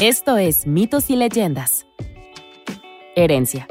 [0.00, 1.84] Esto es Mitos y Leyendas.
[3.16, 3.66] Herencia.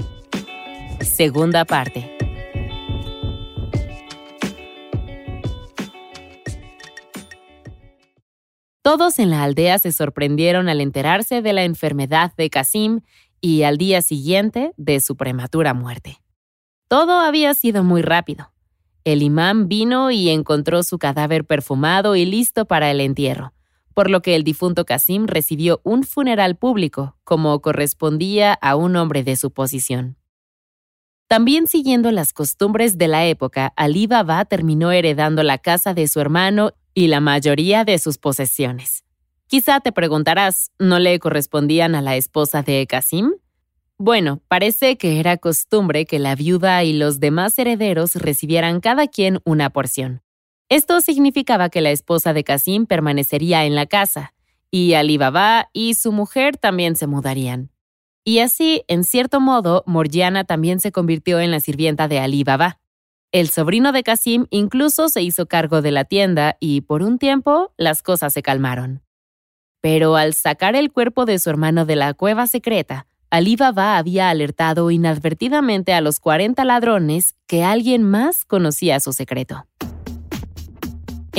[0.99, 2.17] Segunda parte.
[8.81, 12.99] Todos en la aldea se sorprendieron al enterarse de la enfermedad de Casim
[13.39, 16.21] y al día siguiente de su prematura muerte.
[16.89, 18.51] Todo había sido muy rápido.
[19.05, 23.53] El imán vino y encontró su cadáver perfumado y listo para el entierro,
[23.97, 29.23] por lo que el difunto Casim recibió un funeral público, como correspondía a un hombre
[29.23, 30.17] de su posición.
[31.27, 36.19] También siguiendo las costumbres de la época, Ali Baba terminó heredando la casa de su
[36.19, 39.03] hermano y la mayoría de sus posesiones.
[39.47, 43.33] Quizá te preguntarás, ¿no le correspondían a la esposa de Casim?
[43.97, 49.39] Bueno, parece que era costumbre que la viuda y los demás herederos recibieran cada quien
[49.43, 50.21] una porción.
[50.69, 54.33] Esto significaba que la esposa de Casim permanecería en la casa,
[54.69, 57.71] y Ali Baba y su mujer también se mudarían.
[58.25, 62.79] Y así, en cierto modo, Morgiana también se convirtió en la sirvienta de Ali Baba.
[63.31, 67.71] El sobrino de Kasim incluso se hizo cargo de la tienda y por un tiempo
[67.77, 69.03] las cosas se calmaron.
[69.79, 74.29] Pero al sacar el cuerpo de su hermano de la cueva secreta, Ali Baba había
[74.29, 79.65] alertado inadvertidamente a los 40 ladrones que alguien más conocía su secreto.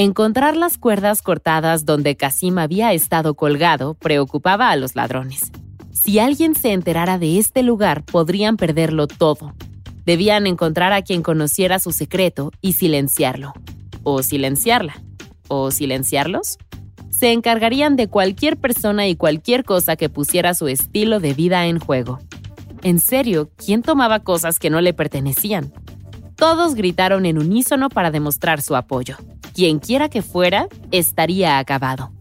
[0.00, 5.50] Encontrar las cuerdas cortadas donde Kasim había estado colgado preocupaba a los ladrones.
[5.92, 9.54] Si alguien se enterara de este lugar, podrían perderlo todo,
[10.08, 13.52] Debían encontrar a quien conociera su secreto y silenciarlo.
[14.04, 15.02] O silenciarla.
[15.48, 16.56] O silenciarlos.
[17.10, 21.78] Se encargarían de cualquier persona y cualquier cosa que pusiera su estilo de vida en
[21.78, 22.20] juego.
[22.82, 25.74] En serio, ¿quién tomaba cosas que no le pertenecían?
[26.38, 29.16] Todos gritaron en unísono para demostrar su apoyo.
[29.54, 32.12] Quien quiera que fuera, estaría acabado.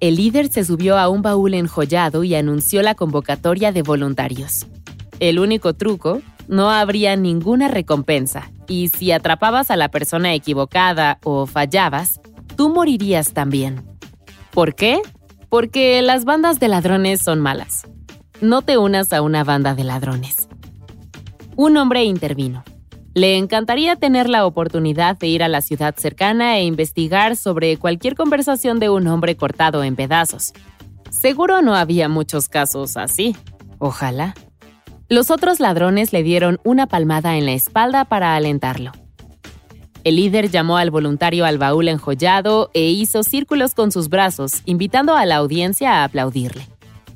[0.00, 4.66] El líder se subió a un baúl enjollado y anunció la convocatoria de voluntarios.
[5.20, 11.46] El único truco, no habría ninguna recompensa, y si atrapabas a la persona equivocada o
[11.46, 12.20] fallabas,
[12.56, 13.84] tú morirías también.
[14.50, 15.00] ¿Por qué?
[15.48, 17.86] Porque las bandas de ladrones son malas.
[18.40, 20.48] No te unas a una banda de ladrones.
[21.58, 22.64] Un hombre intervino.
[23.14, 28.14] Le encantaría tener la oportunidad de ir a la ciudad cercana e investigar sobre cualquier
[28.14, 30.52] conversación de un hombre cortado en pedazos.
[31.08, 33.34] Seguro no había muchos casos así.
[33.78, 34.34] Ojalá.
[35.08, 38.92] Los otros ladrones le dieron una palmada en la espalda para alentarlo.
[40.04, 45.16] El líder llamó al voluntario al baúl enjollado e hizo círculos con sus brazos, invitando
[45.16, 46.68] a la audiencia a aplaudirle.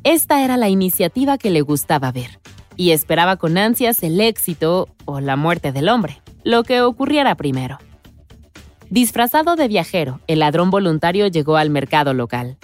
[0.02, 2.40] Esta era la iniciativa que le gustaba ver,
[2.80, 7.78] y esperaba con ansias el éxito o la muerte del hombre, lo que ocurriera primero.
[8.88, 12.56] Disfrazado de viajero, el ladrón voluntario llegó al mercado local.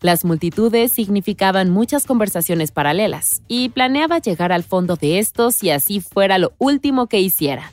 [0.00, 6.00] Las multitudes significaban muchas conversaciones paralelas y planeaba llegar al fondo de esto si así
[6.00, 7.70] fuera lo último que hiciera.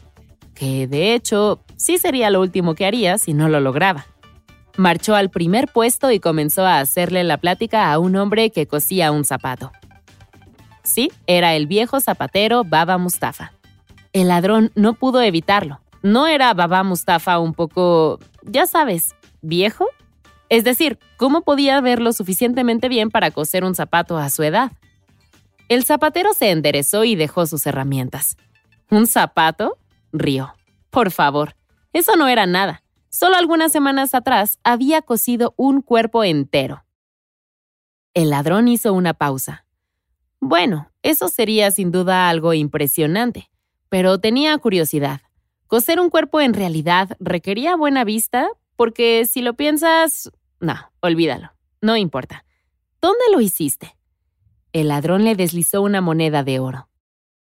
[0.54, 4.06] Que de hecho, sí sería lo último que haría si no lo lograba.
[4.76, 9.14] Marchó al primer puesto y comenzó a hacerle la plática a un hombre que cosía
[9.14, 9.72] un zapato.
[10.86, 13.52] Sí, era el viejo zapatero Baba Mustafa.
[14.14, 15.82] El ladrón no pudo evitarlo.
[16.04, 19.88] ¿No era Baba Mustafa un poco, ya sabes, viejo?
[20.50, 24.72] Es decir, ¿cómo podía verlo suficientemente bien para coser un zapato a su edad?
[25.68, 28.38] El zapatero se enderezó y dejó sus herramientas.
[28.92, 29.80] ¿Un zapato?
[30.14, 30.54] rió.
[30.92, 31.56] Por favor,
[31.92, 32.84] eso no era nada.
[33.10, 36.86] Solo algunas semanas atrás había cosido un cuerpo entero.
[38.14, 39.65] El ladrón hizo una pausa.
[40.48, 43.50] Bueno, eso sería sin duda algo impresionante,
[43.90, 45.22] pero tenía curiosidad.
[45.66, 51.52] Coser un cuerpo en realidad requería buena vista, porque si lo piensas, no, olvídalo,
[51.82, 52.46] no importa.
[53.02, 53.98] ¿Dónde lo hiciste?
[54.72, 56.90] El ladrón le deslizó una moneda de oro.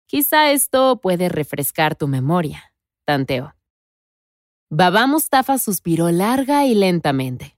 [0.05, 2.71] Quizá esto puede refrescar tu memoria,
[3.03, 3.55] tanteó.
[4.69, 7.57] Baba Mustafa suspiró larga y lentamente.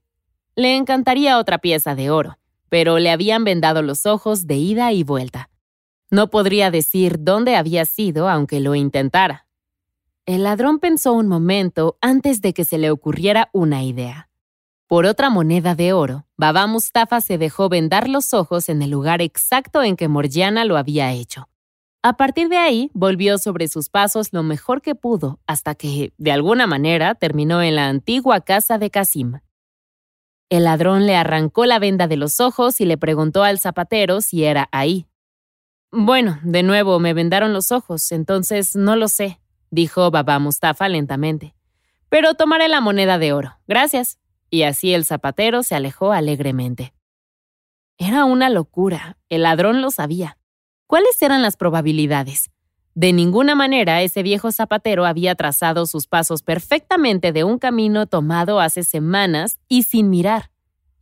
[0.54, 2.38] Le encantaría otra pieza de oro,
[2.74, 5.48] pero le habían vendado los ojos de ida y vuelta.
[6.10, 9.46] No podría decir dónde había sido aunque lo intentara.
[10.26, 14.28] El ladrón pensó un momento antes de que se le ocurriera una idea.
[14.88, 19.22] Por otra moneda de oro, Baba Mustafa se dejó vendar los ojos en el lugar
[19.22, 21.48] exacto en que Morgiana lo había hecho.
[22.02, 26.32] A partir de ahí, volvió sobre sus pasos lo mejor que pudo, hasta que, de
[26.32, 29.38] alguna manera, terminó en la antigua casa de Casim.
[30.48, 34.44] El ladrón le arrancó la venda de los ojos y le preguntó al zapatero si
[34.44, 35.06] era ahí.
[35.90, 41.54] Bueno, de nuevo me vendaron los ojos, entonces no lo sé, dijo Baba Mustafa lentamente.
[42.08, 43.58] Pero tomaré la moneda de oro.
[43.66, 44.18] Gracias.
[44.50, 46.94] Y así el zapatero se alejó alegremente.
[47.98, 49.18] Era una locura.
[49.28, 50.38] El ladrón lo sabía.
[50.86, 52.50] ¿Cuáles eran las probabilidades?
[52.94, 58.60] De ninguna manera ese viejo zapatero había trazado sus pasos perfectamente de un camino tomado
[58.60, 60.50] hace semanas y sin mirar.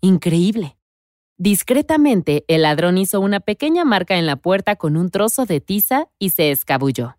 [0.01, 0.79] Increíble.
[1.37, 6.09] Discretamente, el ladrón hizo una pequeña marca en la puerta con un trozo de tiza
[6.19, 7.17] y se escabulló.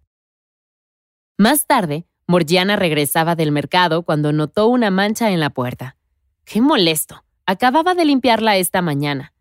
[1.37, 5.97] Más tarde, Morgiana regresaba del mercado cuando notó una mancha en la puerta.
[6.45, 7.23] ¡Qué molesto!
[7.45, 9.32] Acababa de limpiarla esta mañana.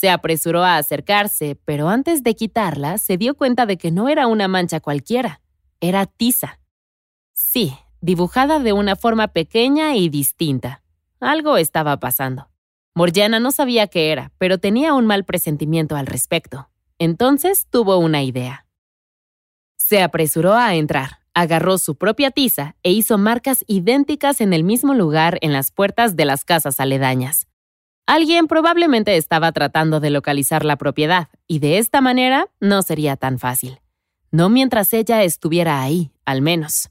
[0.00, 4.28] Se apresuró a acercarse, pero antes de quitarla se dio cuenta de que no era
[4.28, 5.42] una mancha cualquiera,
[5.78, 6.58] era tiza.
[7.34, 10.82] Sí, dibujada de una forma pequeña y distinta.
[11.20, 12.48] Algo estaba pasando.
[12.94, 16.70] Morgiana no sabía qué era, pero tenía un mal presentimiento al respecto.
[16.98, 18.64] Entonces tuvo una idea.
[19.76, 24.94] Se apresuró a entrar, agarró su propia tiza e hizo marcas idénticas en el mismo
[24.94, 27.49] lugar en las puertas de las casas aledañas.
[28.06, 33.38] Alguien probablemente estaba tratando de localizar la propiedad, y de esta manera no sería tan
[33.38, 33.80] fácil.
[34.32, 36.90] No mientras ella estuviera ahí, al menos.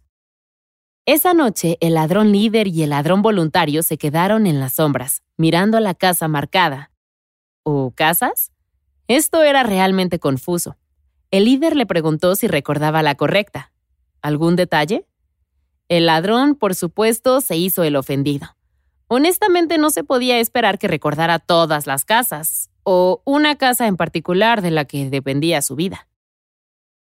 [1.05, 5.79] Esa noche, el ladrón líder y el ladrón voluntario se quedaron en las sombras, mirando
[5.79, 6.91] la casa marcada.
[7.63, 8.51] ¿O casas?
[9.07, 10.77] Esto era realmente confuso.
[11.31, 13.71] El líder le preguntó si recordaba la correcta.
[14.21, 15.07] ¿Algún detalle?
[15.87, 18.55] El ladrón, por supuesto, se hizo el ofendido.
[19.11, 24.61] Honestamente no se podía esperar que recordara todas las casas, o una casa en particular
[24.61, 26.07] de la que dependía su vida.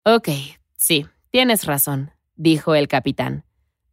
[0.03, 0.29] Ok,
[0.75, 3.45] sí, tienes razón, dijo el capitán.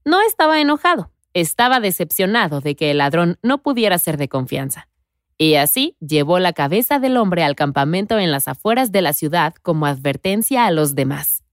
[0.07, 4.89] No estaba enojado, estaba decepcionado de que el ladrón no pudiera ser de confianza.
[5.37, 9.55] Y así llevó la cabeza del hombre al campamento en las afueras de la ciudad
[9.57, 11.45] como advertencia a los demás.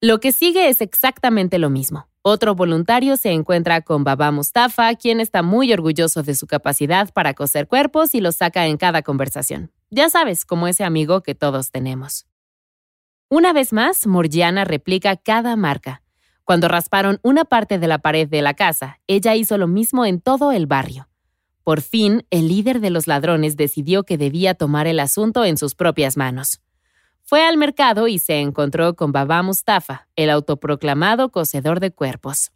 [0.00, 2.09] Lo que sigue es exactamente lo mismo.
[2.22, 7.32] Otro voluntario se encuentra con Baba Mustafa, quien está muy orgulloso de su capacidad para
[7.32, 9.72] coser cuerpos y lo saca en cada conversación.
[9.88, 12.26] Ya sabes, como ese amigo que todos tenemos.
[13.30, 16.02] Una vez más, Morgiana replica cada marca.
[16.44, 20.20] Cuando rasparon una parte de la pared de la casa, ella hizo lo mismo en
[20.20, 21.08] todo el barrio.
[21.64, 25.74] Por fin, el líder de los ladrones decidió que debía tomar el asunto en sus
[25.74, 26.60] propias manos.
[27.30, 32.50] Fue al mercado y se encontró con Baba Mustafa, el autoproclamado cosedor de cuerpos.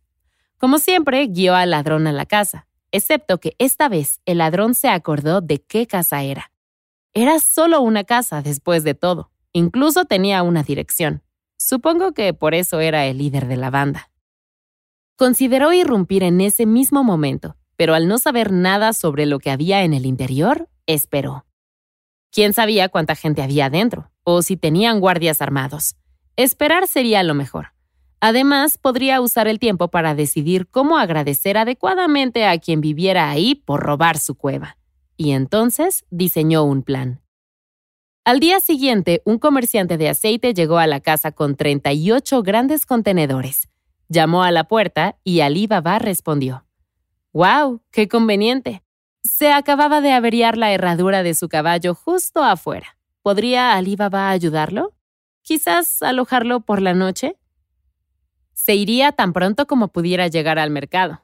[0.58, 4.88] Como siempre, guió al ladrón a la casa, excepto que esta vez el ladrón se
[4.88, 6.50] acordó de qué casa era.
[7.12, 9.30] Era solo una casa después de todo.
[9.52, 11.22] Incluso tenía una dirección.
[11.56, 14.10] Supongo que por eso era el líder de la banda.
[15.14, 19.84] Consideró irrumpir en ese mismo momento, pero al no saber nada sobre lo que había
[19.84, 21.46] en el interior, esperó.
[22.32, 24.10] ¿Quién sabía cuánta gente había adentro?
[24.24, 25.96] O si tenían guardias armados.
[26.36, 27.74] Esperar sería lo mejor.
[28.20, 33.80] Además, podría usar el tiempo para decidir cómo agradecer adecuadamente a quien viviera ahí por
[33.80, 34.78] robar su cueva.
[35.16, 37.20] Y entonces diseñó un plan.
[38.24, 43.68] Al día siguiente, un comerciante de aceite llegó a la casa con 38 grandes contenedores.
[44.08, 46.66] Llamó a la puerta y Ali Baba respondió.
[47.34, 47.82] ¡Wow!
[47.90, 48.82] ¡Qué conveniente!
[49.22, 52.93] Se acababa de averiar la herradura de su caballo justo afuera.
[53.24, 54.92] ¿Podría Ali Baba ayudarlo?
[55.40, 57.38] ¿Quizás alojarlo por la noche?
[58.52, 61.22] Se iría tan pronto como pudiera llegar al mercado.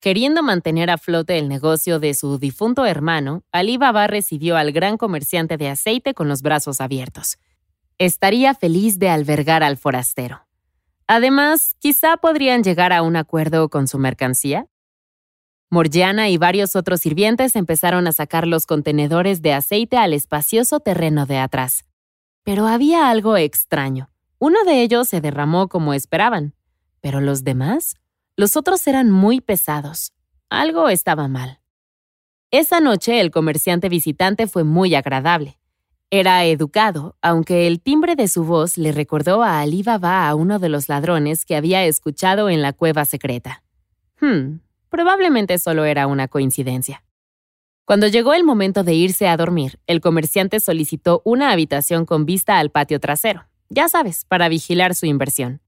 [0.00, 4.96] Queriendo mantener a flote el negocio de su difunto hermano, Ali Baba recibió al gran
[4.96, 7.38] comerciante de aceite con los brazos abiertos.
[7.98, 10.48] Estaría feliz de albergar al forastero.
[11.06, 14.66] Además, quizá podrían llegar a un acuerdo con su mercancía.
[15.68, 21.26] Morgiana y varios otros sirvientes empezaron a sacar los contenedores de aceite al espacioso terreno
[21.26, 21.84] de atrás.
[22.44, 24.08] Pero había algo extraño.
[24.38, 26.54] Uno de ellos se derramó como esperaban,
[27.00, 27.96] pero los demás,
[28.36, 30.12] los otros eran muy pesados.
[30.50, 31.60] Algo estaba mal.
[32.52, 35.58] Esa noche el comerciante visitante fue muy agradable.
[36.10, 40.60] Era educado, aunque el timbre de su voz le recordó a Ali Baba a uno
[40.60, 43.64] de los ladrones que había escuchado en la cueva secreta.
[44.20, 47.02] Hmm, Probablemente solo era una coincidencia.
[47.84, 52.58] Cuando llegó el momento de irse a dormir, el comerciante solicitó una habitación con vista
[52.58, 55.60] al patio trasero, ya sabes, para vigilar su inversión.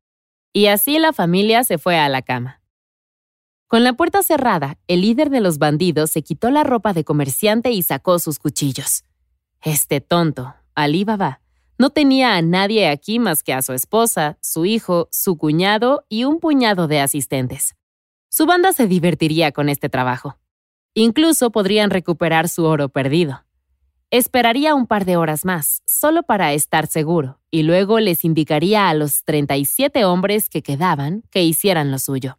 [0.53, 2.61] Y así la familia se fue a la cama.
[3.69, 7.71] Con la puerta cerrada, el líder de los bandidos se quitó la ropa de comerciante
[7.71, 9.05] y sacó sus cuchillos.
[9.61, 11.41] Este tonto, Ali Baba,
[11.79, 16.25] no tenía a nadie aquí más que a su esposa, su hijo, su cuñado y
[16.25, 17.77] un puñado de asistentes.
[18.31, 20.39] Su banda se divertiría con este trabajo.
[20.95, 23.45] Incluso podrían recuperar su oro perdido.
[24.11, 28.95] Esperaría un par de horas más, solo para estar seguro, y luego les indicaría a
[28.95, 32.39] los 37 hombres que quedaban que hicieran lo suyo.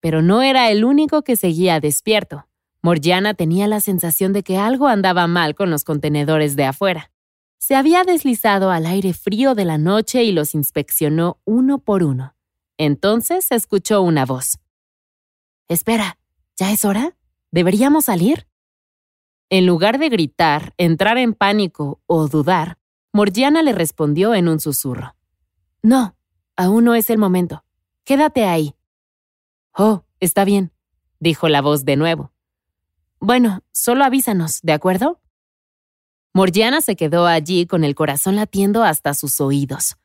[0.00, 2.46] Pero no era el único que seguía despierto.
[2.80, 7.12] Morgiana tenía la sensación de que algo andaba mal con los contenedores de afuera.
[7.58, 12.34] Se había deslizado al aire frío de la noche y los inspeccionó uno por uno.
[12.78, 14.58] Entonces escuchó una voz.
[15.72, 16.18] Espera,
[16.54, 17.16] ¿ya es hora?
[17.50, 18.46] ¿Deberíamos salir?
[19.48, 22.76] En lugar de gritar, entrar en pánico o dudar,
[23.10, 25.16] Morgiana le respondió en un susurro.
[25.82, 26.14] No,
[26.56, 27.64] aún no es el momento.
[28.04, 28.74] Quédate ahí.
[29.74, 30.72] Oh, está bien,
[31.20, 32.32] dijo la voz de nuevo.
[33.18, 35.22] Bueno, solo avísanos, ¿de acuerdo?
[36.34, 39.96] Morgiana se quedó allí con el corazón latiendo hasta sus oídos.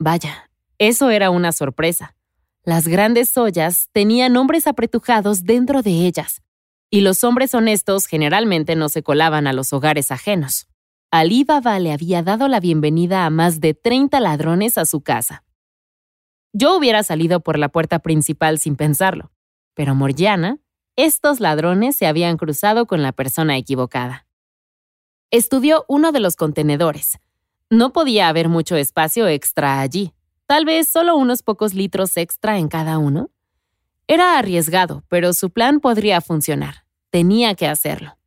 [0.00, 2.16] Vaya, eso era una sorpresa.
[2.64, 6.42] Las grandes ollas tenían hombres apretujados dentro de ellas,
[6.90, 10.68] y los hombres honestos generalmente no se colaban a los hogares ajenos.
[11.10, 15.42] Ali Baba le había dado la bienvenida a más de 30 ladrones a su casa.
[16.52, 19.32] Yo hubiera salido por la puerta principal sin pensarlo,
[19.74, 20.60] pero Morgiana,
[20.94, 24.28] estos ladrones se habían cruzado con la persona equivocada.
[25.32, 27.18] Estudió uno de los contenedores.
[27.70, 30.12] No podía haber mucho espacio extra allí,
[30.46, 33.30] tal vez solo unos pocos litros extra en cada uno.
[34.06, 36.84] Era arriesgado, pero su plan podría funcionar.
[37.10, 38.18] Tenía que hacerlo.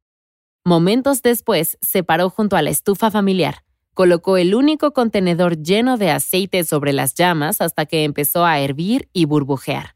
[0.63, 6.11] Momentos después, se paró junto a la estufa familiar, colocó el único contenedor lleno de
[6.11, 9.95] aceite sobre las llamas hasta que empezó a hervir y burbujear.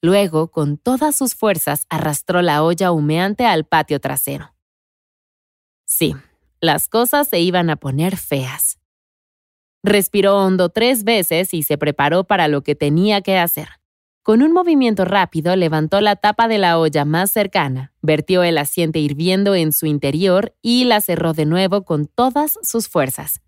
[0.00, 4.54] Luego, con todas sus fuerzas, arrastró la olla humeante al patio trasero.
[5.84, 6.14] Sí,
[6.60, 8.78] las cosas se iban a poner feas.
[9.82, 13.68] Respiró hondo tres veces y se preparó para lo que tenía que hacer.
[14.22, 18.98] Con un movimiento rápido levantó la tapa de la olla más cercana, vertió el asiento
[18.98, 23.40] hirviendo en su interior y la cerró de nuevo con todas sus fuerzas.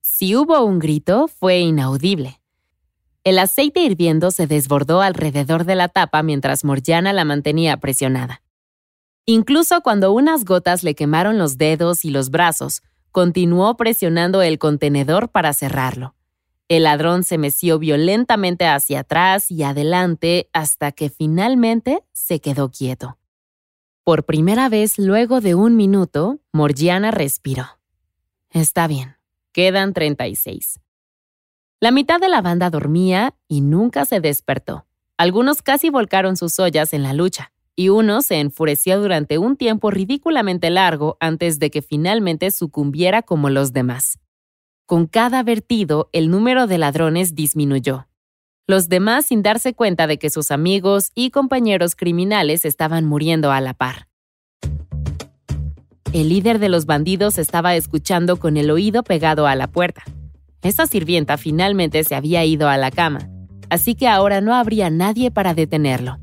[0.00, 2.40] Si hubo un grito, fue inaudible.
[3.22, 8.40] El aceite hirviendo se desbordó alrededor de la tapa mientras Morgiana la mantenía presionada.
[9.26, 12.82] Incluso cuando unas gotas le quemaron los dedos y los brazos,
[13.16, 16.14] continuó presionando el contenedor para cerrarlo.
[16.68, 23.16] El ladrón se meció violentamente hacia atrás y adelante hasta que finalmente se quedó quieto.
[24.04, 27.64] Por primera vez luego de un minuto, Morgiana respiró.
[28.50, 29.16] Está bien,
[29.52, 30.78] quedan 36.
[31.80, 34.84] La mitad de la banda dormía y nunca se despertó.
[35.16, 39.90] Algunos casi volcaron sus ollas en la lucha, y uno se enfureció durante un tiempo
[39.90, 44.18] ridículamente largo antes de que finalmente sucumbiera como los demás.
[44.86, 48.08] Con cada vertido, el número de ladrones disminuyó.
[48.66, 53.60] Los demás sin darse cuenta de que sus amigos y compañeros criminales estaban muriendo a
[53.60, 54.08] la par.
[56.12, 60.02] El líder de los bandidos estaba escuchando con el oído pegado a la puerta.
[60.62, 63.28] Esa sirvienta finalmente se había ido a la cama,
[63.68, 66.18] así que ahora no habría nadie para detenerlo.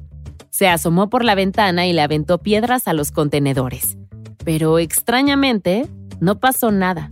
[0.54, 3.98] Se asomó por la ventana y le aventó piedras a los contenedores.
[4.46, 7.10] Pero extrañamente, no pasó nada.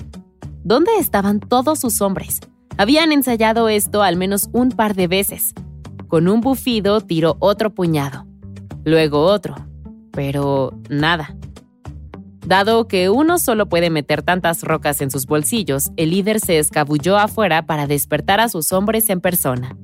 [0.64, 2.40] ¿Dónde estaban todos sus hombres?
[2.78, 5.56] Habían ensayado esto al menos un par de veces.
[6.08, 8.28] Con un bufido tiró otro puñado,
[8.86, 9.56] luego otro,
[10.12, 11.36] pero nada.
[12.46, 17.18] Dado que uno solo puede meter tantas rocas en sus bolsillos, el líder se escabulló
[17.18, 19.76] afuera para despertar a sus hombres en persona.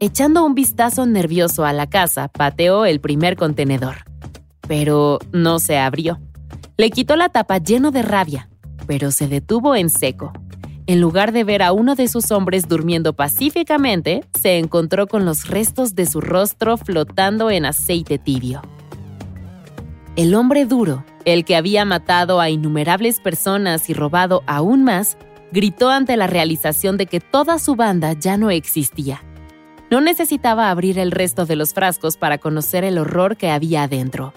[0.00, 4.04] Echando un vistazo nervioso a la casa, pateó el primer contenedor,
[4.68, 6.20] pero no se abrió.
[6.76, 8.48] Le quitó la tapa lleno de rabia,
[8.86, 10.32] pero se detuvo en seco.
[10.86, 15.48] En lugar de ver a uno de sus hombres durmiendo pacíficamente, se encontró con los
[15.48, 18.62] restos de su rostro flotando en aceite tibio.
[20.14, 25.18] El hombre duro, el que había matado a innumerables personas y robado aún más,
[25.50, 29.22] gritó ante la realización de que toda su banda ya no existía.
[29.90, 34.34] No necesitaba abrir el resto de los frascos para conocer el horror que había adentro.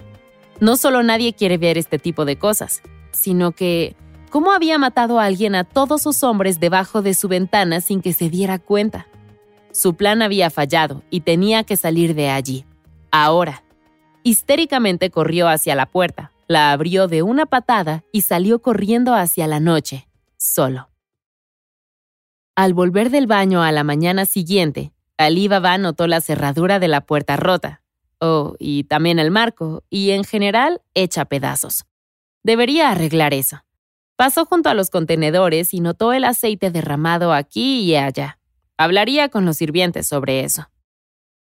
[0.60, 3.94] No solo nadie quiere ver este tipo de cosas, sino que
[4.30, 8.14] cómo había matado a alguien a todos sus hombres debajo de su ventana sin que
[8.14, 9.06] se diera cuenta.
[9.72, 12.64] Su plan había fallado y tenía que salir de allí.
[13.10, 13.62] Ahora.
[14.24, 19.58] Histéricamente corrió hacia la puerta, la abrió de una patada y salió corriendo hacia la
[19.58, 20.06] noche,
[20.36, 20.90] solo.
[22.54, 24.92] Al volver del baño a la mañana siguiente,
[25.24, 27.82] Ali Baba notó la cerradura de la puerta rota,
[28.20, 31.84] oh, y también el marco, y en general hecha pedazos.
[32.42, 33.64] Debería arreglar eso.
[34.16, 38.38] Pasó junto a los contenedores y notó el aceite derramado aquí y allá.
[38.76, 40.70] Hablaría con los sirvientes sobre eso.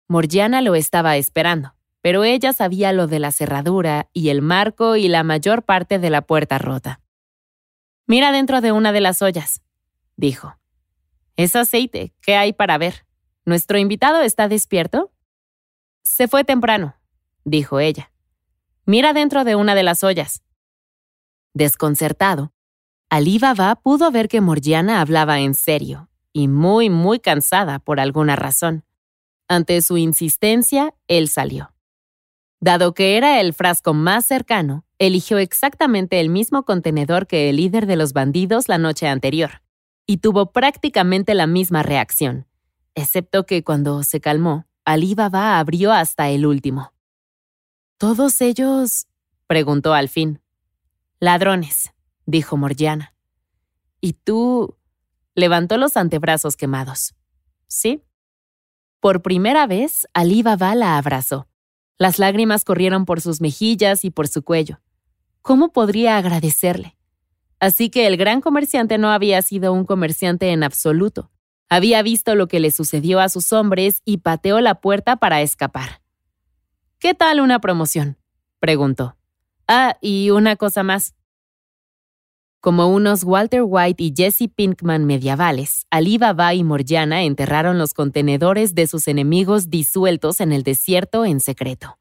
[0.08, 5.08] Morgiana lo estaba esperando, pero ella sabía lo de la cerradura y el marco y
[5.08, 7.02] la mayor parte de la puerta rota.
[8.08, 9.62] Mira dentro de una de las ollas,
[10.16, 10.56] dijo.
[11.36, 13.06] Es aceite, ¿qué hay para ver?
[13.50, 15.12] ¿Nuestro invitado está despierto?
[16.04, 16.98] Se fue temprano,
[17.46, 18.12] dijo ella.
[18.86, 20.44] Mira dentro de una de las ollas.
[21.56, 22.54] Desconcertado,
[23.10, 28.36] Ali Baba pudo ver que Morgiana hablaba en serio y muy, muy cansada por alguna
[28.36, 28.86] razón.
[29.48, 31.74] Ante su insistencia, él salió.
[32.60, 37.88] Dado que era el frasco más cercano, eligió exactamente el mismo contenedor que el líder
[37.88, 39.64] de los bandidos la noche anterior,
[40.06, 42.46] y tuvo prácticamente la misma reacción,
[42.96, 46.94] excepto que cuando se calmó, Ali Baba abrió hasta el último.
[47.98, 49.08] ¿Todos ellos?
[49.48, 50.42] preguntó al fin.
[51.20, 51.92] Ladrones,
[52.26, 53.14] dijo Morgiana.
[54.00, 54.78] ¿Y tú?
[55.36, 57.14] Levantó los antebrazos quemados.
[57.68, 58.04] ¿Sí?
[59.00, 61.48] Por primera vez, Ali Baba la abrazó.
[61.98, 64.80] Las lágrimas corrieron por sus mejillas y por su cuello.
[65.42, 66.98] ¿Cómo podría agradecerle?
[67.60, 71.30] Así que el gran comerciante no había sido un comerciante en absoluto.
[71.70, 76.02] Había visto lo que le sucedió a sus hombres y pateó la puerta para escapar.
[76.98, 78.18] ¿Qué tal una promoción?
[78.60, 79.16] preguntó.
[79.68, 81.14] Ah, y una cosa más.
[82.60, 88.76] Como unos Walter White y Jesse Pinkman medievales, Ali Baba y Morgiana enterraron los contenedores
[88.76, 92.00] de sus enemigos disueltos en el desierto en secreto.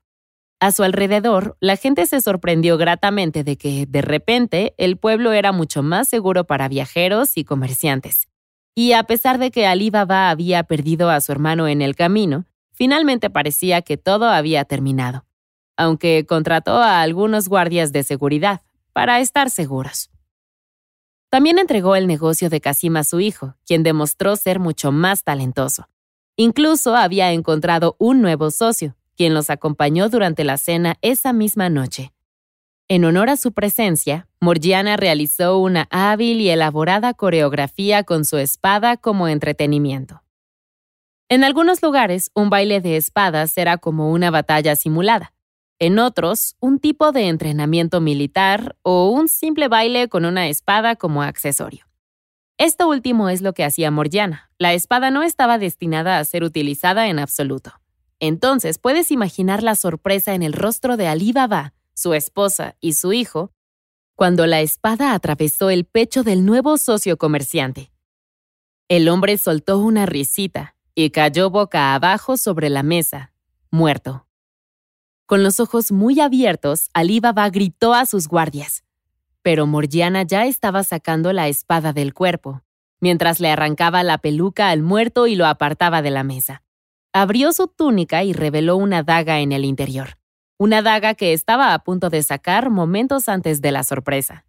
[0.60, 5.52] A su alrededor, la gente se sorprendió gratamente de que, de repente, el pueblo era
[5.52, 8.26] mucho más seguro para viajeros y comerciantes.
[8.78, 12.44] Y a pesar de que Ali Baba había perdido a su hermano en el camino,
[12.70, 15.24] finalmente parecía que todo había terminado,
[15.76, 18.60] aunque contrató a algunos guardias de seguridad
[18.92, 20.10] para estar seguros.
[21.28, 25.88] También entregó el negocio de Casim a su hijo, quien demostró ser mucho más talentoso.
[26.36, 32.12] Incluso había encontrado un nuevo socio, quien los acompañó durante la cena esa misma noche.
[32.90, 38.96] En honor a su presencia, Morgiana realizó una hábil y elaborada coreografía con su espada
[38.96, 40.22] como entretenimiento.
[41.28, 45.34] En algunos lugares, un baile de espadas era como una batalla simulada,
[45.78, 51.22] en otros, un tipo de entrenamiento militar o un simple baile con una espada como
[51.22, 51.86] accesorio.
[52.56, 54.50] Esto último es lo que hacía Morgiana.
[54.58, 57.74] La espada no estaba destinada a ser utilizada en absoluto.
[58.18, 63.12] Entonces puedes imaginar la sorpresa en el rostro de Ali Baba, su esposa y su
[63.12, 63.52] hijo,
[64.14, 67.90] cuando la espada atravesó el pecho del nuevo socio comerciante.
[68.88, 73.32] El hombre soltó una risita y cayó boca abajo sobre la mesa,
[73.70, 74.26] muerto.
[75.26, 78.84] Con los ojos muy abiertos, Ali Baba gritó a sus guardias.
[79.42, 82.62] Pero Morgiana ya estaba sacando la espada del cuerpo,
[83.00, 86.62] mientras le arrancaba la peluca al muerto y lo apartaba de la mesa.
[87.12, 90.17] Abrió su túnica y reveló una daga en el interior.
[90.60, 94.44] Una daga que estaba a punto de sacar momentos antes de la sorpresa.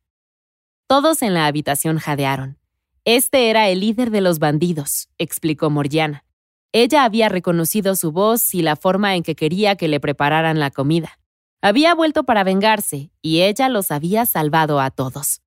[0.88, 2.58] Todos en la habitación jadearon.
[3.06, 6.26] Este era el líder de los bandidos, explicó Morgiana.
[6.72, 10.72] Ella había reconocido su voz y la forma en que quería que le prepararan la
[10.72, 11.20] comida.
[11.62, 15.44] Había vuelto para vengarse y ella los había salvado a todos.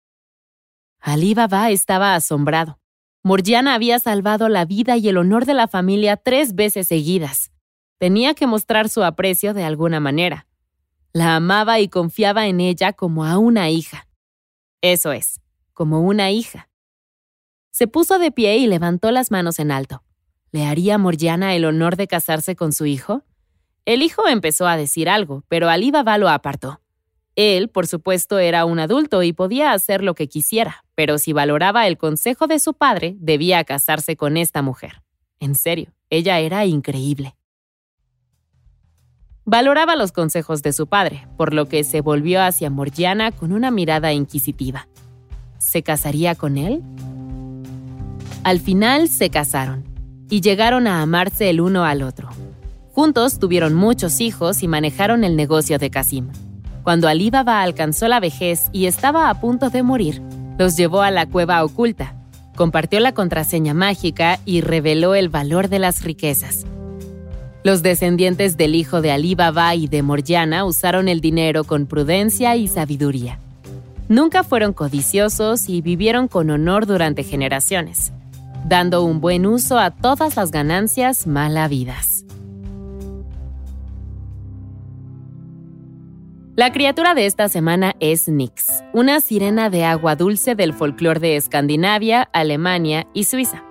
[1.01, 2.79] Ali Baba estaba asombrado.
[3.25, 7.51] Morgiana había salvado la vida y el honor de la familia tres veces seguidas.
[7.98, 10.46] Tenía que mostrar su aprecio de alguna manera.
[11.14, 14.09] La amaba y confiaba en ella como a una hija.
[14.81, 15.42] Eso es,
[15.75, 16.70] como una hija.
[17.70, 20.03] Se puso de pie y levantó las manos en alto.
[20.53, 23.25] ¿Le haría Morgiana el honor de casarse con su hijo?
[23.85, 26.81] El hijo empezó a decir algo, pero Ali Baba lo apartó.
[27.37, 31.87] Él, por supuesto, era un adulto y podía hacer lo que quisiera, pero si valoraba
[31.87, 35.03] el consejo de su padre, debía casarse con esta mujer.
[35.40, 37.35] En serio, ella era increíble.
[39.44, 43.72] Valoraba los consejos de su padre, por lo que se volvió hacia Morgiana con una
[43.72, 44.87] mirada inquisitiva.
[45.59, 46.81] ¿Se casaría con él?
[48.44, 49.85] Al final se casaron
[50.31, 52.28] y llegaron a amarse el uno al otro.
[52.92, 56.28] Juntos tuvieron muchos hijos y manejaron el negocio de Casim.
[56.85, 60.22] Cuando Ali Baba alcanzó la vejez y estaba a punto de morir,
[60.57, 62.14] los llevó a la cueva oculta,
[62.55, 66.64] compartió la contraseña mágica y reveló el valor de las riquezas.
[67.64, 72.57] Los descendientes del hijo de Ali Baba y de Morgiana usaron el dinero con prudencia
[72.57, 73.38] y sabiduría.
[74.09, 78.12] Nunca fueron codiciosos y vivieron con honor durante generaciones,
[78.66, 82.25] dando un buen uso a todas las ganancias mal habidas.
[86.57, 91.37] La criatura de esta semana es Nix, una sirena de agua dulce del folclore de
[91.37, 93.62] Escandinavia, Alemania y Suiza.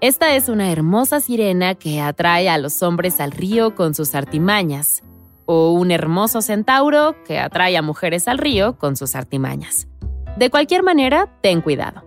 [0.00, 5.02] Esta es una hermosa sirena que atrae a los hombres al río con sus artimañas,
[5.44, 9.88] o un hermoso centauro que atrae a mujeres al río con sus artimañas.
[10.38, 12.02] De cualquier manera, ten cuidado.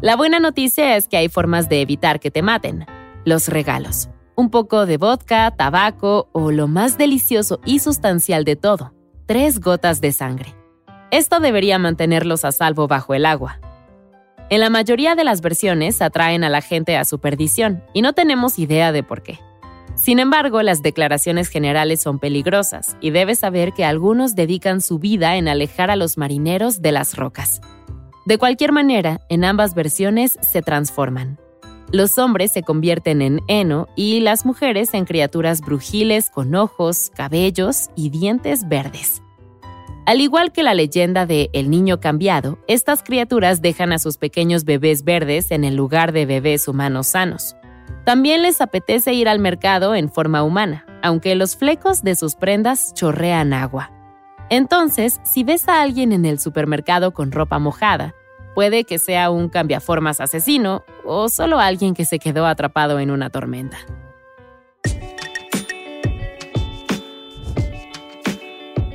[0.00, 2.86] La buena noticia es que hay formas de evitar que te maten.
[3.26, 4.08] Los regalos.
[4.34, 8.94] Un poco de vodka, tabaco o lo más delicioso y sustancial de todo,
[9.26, 10.54] tres gotas de sangre.
[11.10, 13.60] Esto debería mantenerlos a salvo bajo el agua.
[14.48, 18.12] En la mayoría de las versiones atraen a la gente a su perdición y no
[18.12, 19.40] tenemos idea de por qué.
[19.96, 25.36] Sin embargo, las declaraciones generales son peligrosas y debes saber que algunos dedican su vida
[25.36, 27.60] en alejar a los marineros de las rocas.
[28.24, 31.38] De cualquier manera, en ambas versiones se transforman.
[31.90, 37.90] Los hombres se convierten en heno y las mujeres en criaturas brujiles con ojos, cabellos
[37.96, 39.22] y dientes verdes.
[40.06, 44.64] Al igual que la leyenda de El niño cambiado, estas criaturas dejan a sus pequeños
[44.64, 47.56] bebés verdes en el lugar de bebés humanos sanos.
[48.04, 52.94] También les apetece ir al mercado en forma humana, aunque los flecos de sus prendas
[52.94, 53.90] chorrean agua.
[54.48, 58.14] Entonces, si ves a alguien en el supermercado con ropa mojada,
[58.56, 63.28] Puede que sea un cambiaformas asesino o solo alguien que se quedó atrapado en una
[63.28, 63.76] tormenta.